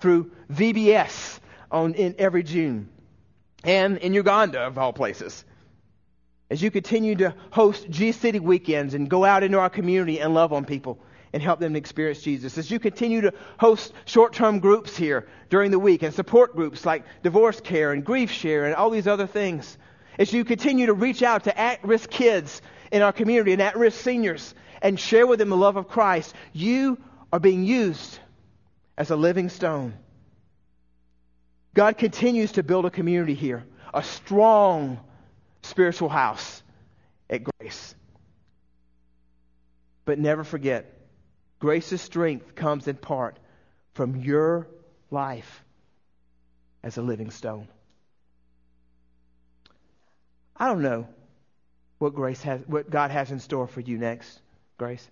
[0.00, 2.88] through VBS on, in every June,
[3.64, 5.44] and in Uganda, of all places,
[6.50, 10.32] as you continue to host G City weekends and go out into our community and
[10.34, 10.98] love on people,
[11.32, 12.58] and help them experience Jesus.
[12.58, 16.86] As you continue to host short term groups here during the week and support groups
[16.86, 19.78] like divorce care and grief share and all these other things,
[20.18, 23.76] as you continue to reach out to at risk kids in our community and at
[23.76, 26.98] risk seniors, and share with them the love of Christ, you
[27.32, 28.18] are being used
[28.96, 29.94] as a living stone.
[31.74, 34.98] God continues to build a community here, a strong
[35.62, 36.62] spiritual house
[37.30, 37.94] at Grace.
[40.04, 40.97] But never forget,
[41.58, 43.38] Grace's strength comes in part
[43.94, 44.68] from your
[45.10, 45.64] life
[46.82, 47.68] as a living stone.
[50.56, 51.06] I don't know
[51.98, 54.40] what grace has, what God has in store for you next,
[54.76, 55.08] Grace.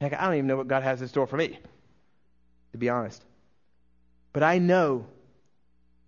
[0.00, 1.58] Heck, I don't even know what God has in store for me,
[2.72, 3.22] to be honest.
[4.32, 5.06] But I know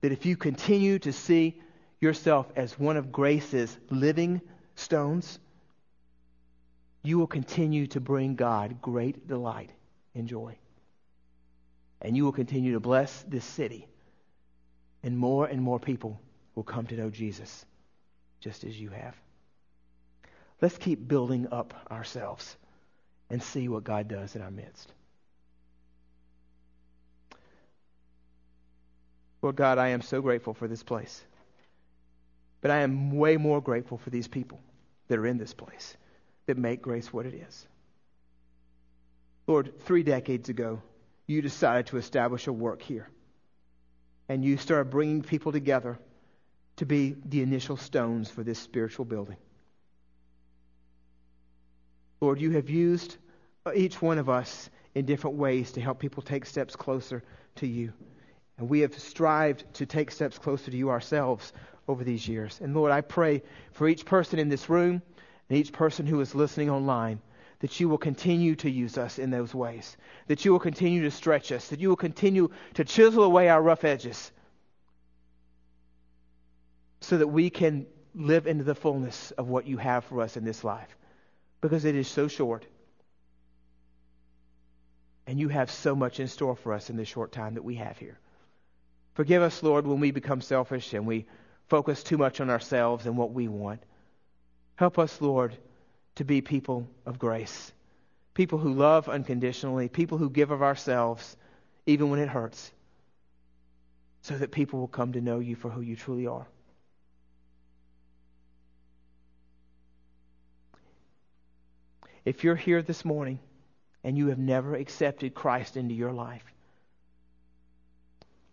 [0.00, 1.60] that if you continue to see
[2.00, 4.40] yourself as one of Grace's living
[4.74, 5.38] stones,
[7.02, 9.70] you will continue to bring God great delight
[10.14, 10.56] and joy.
[12.00, 13.88] And you will continue to bless this city.
[15.02, 16.20] And more and more people
[16.54, 17.64] will come to know Jesus
[18.40, 19.16] just as you have.
[20.60, 22.56] Let's keep building up ourselves
[23.30, 24.92] and see what God does in our midst.
[29.40, 31.20] Lord God, I am so grateful for this place.
[32.60, 34.60] But I am way more grateful for these people
[35.08, 35.96] that are in this place
[36.46, 37.66] that make grace what it is.
[39.46, 40.82] Lord, three decades ago,
[41.26, 43.08] you decided to establish a work here.
[44.28, 45.98] And you started bringing people together
[46.76, 49.36] to be the initial stones for this spiritual building.
[52.20, 53.16] Lord, you have used
[53.74, 57.22] each one of us in different ways to help people take steps closer
[57.56, 57.92] to you.
[58.58, 61.52] And we have strived to take steps closer to you ourselves
[61.88, 62.60] over these years.
[62.62, 65.02] And Lord, I pray for each person in this room
[65.52, 67.20] and each person who is listening online
[67.58, 71.10] that you will continue to use us in those ways, that you will continue to
[71.10, 74.32] stretch us, that you will continue to chisel away our rough edges
[77.02, 77.84] so that we can
[78.14, 80.96] live into the fullness of what you have for us in this life
[81.60, 82.64] because it is so short.
[85.26, 87.74] And you have so much in store for us in the short time that we
[87.74, 88.18] have here.
[89.12, 91.26] Forgive us, Lord, when we become selfish and we
[91.68, 93.82] focus too much on ourselves and what we want.
[94.76, 95.56] Help us, Lord,
[96.16, 97.72] to be people of grace,
[98.34, 101.36] people who love unconditionally, people who give of ourselves
[101.86, 102.72] even when it hurts,
[104.22, 106.46] so that people will come to know you for who you truly are.
[112.24, 113.40] If you're here this morning
[114.04, 116.44] and you have never accepted Christ into your life,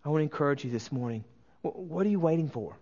[0.04, 1.24] I want to encourage you this morning.
[1.62, 2.76] What are you waiting for?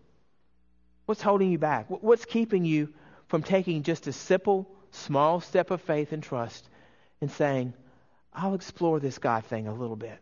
[1.07, 1.87] What's holding you back?
[1.89, 2.93] What's keeping you
[3.27, 6.67] from taking just a simple, small step of faith and trust
[7.21, 7.73] and saying,
[8.33, 10.19] I'll explore this God thing a little bit?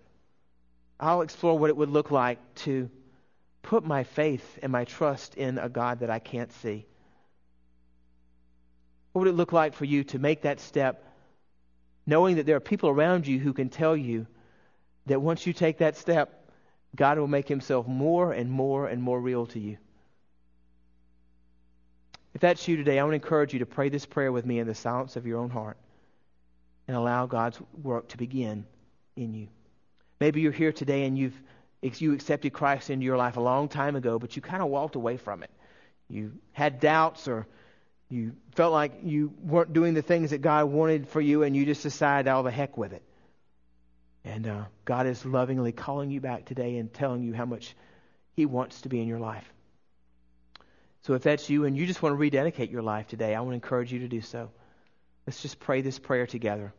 [0.99, 2.89] I'll explore what it would look like to
[3.61, 6.85] put my faith and my trust in a God that I can't see.
[9.11, 11.03] What would it look like for you to make that step,
[12.05, 14.27] knowing that there are people around you who can tell you
[15.05, 16.49] that once you take that step,
[16.95, 19.77] God will make himself more and more and more real to you?
[22.35, 24.59] If that's you today, I want to encourage you to pray this prayer with me
[24.59, 25.77] in the silence of your own heart
[26.87, 28.65] and allow God's work to begin
[29.15, 29.47] in you.
[30.19, 31.41] Maybe you're here today and you've
[31.81, 34.95] you accepted Christ into your life a long time ago, but you kind of walked
[34.95, 35.51] away from it.
[36.09, 37.47] You had doubts or
[38.09, 41.65] you felt like you weren't doing the things that God wanted for you, and you
[41.65, 43.01] just decided, all the heck with it.
[44.23, 47.75] And uh, God is lovingly calling you back today and telling you how much
[48.35, 49.51] He wants to be in your life.
[51.05, 53.51] So if that's you and you just want to rededicate your life today, I want
[53.51, 54.49] to encourage you to do so.
[55.27, 56.73] Let's just pray this prayer together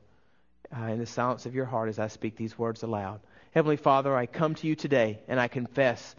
[0.77, 3.21] uh, in the silence of your heart as I speak these words aloud.
[3.53, 6.17] Heavenly Father, I come to you today and I confess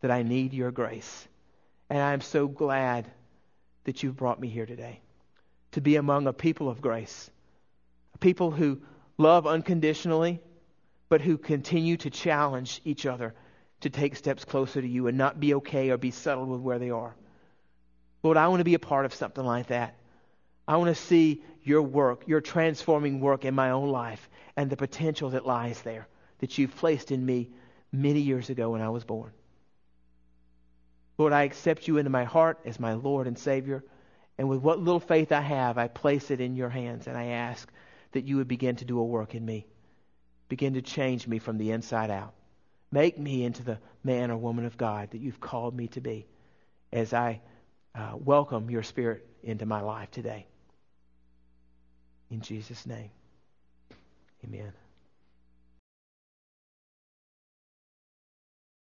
[0.00, 1.28] that I need your grace.
[1.90, 3.06] And I am so glad
[3.84, 5.02] that you've brought me here today
[5.72, 7.30] to be among a people of grace,
[8.14, 8.80] a people who
[9.18, 10.40] love unconditionally,
[11.10, 13.34] but who continue to challenge each other
[13.82, 16.78] to take steps closer to you and not be okay or be settled with where
[16.78, 17.14] they are.
[18.22, 19.94] Lord, I want to be a part of something like that.
[20.68, 24.76] I want to see your work, your transforming work in my own life, and the
[24.76, 26.06] potential that lies there
[26.38, 27.50] that you've placed in me
[27.92, 29.32] many years ago when I was born.
[31.18, 33.84] Lord, I accept you into my heart as my Lord and Savior.
[34.38, 37.26] And with what little faith I have, I place it in your hands and I
[37.26, 37.70] ask
[38.12, 39.66] that you would begin to do a work in me.
[40.48, 42.32] Begin to change me from the inside out.
[42.90, 46.26] Make me into the man or woman of God that you've called me to be
[46.90, 47.40] as I
[47.94, 50.46] uh, welcome your Spirit into my life today.
[52.30, 53.10] In Jesus' name,
[54.44, 54.72] amen.